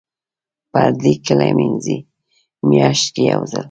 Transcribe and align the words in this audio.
پردې 0.71 1.13
کله 1.25 1.47
مینځئ؟ 1.57 1.97
میاشت 2.67 3.05
کې 3.13 3.21
یوځل 3.29 3.59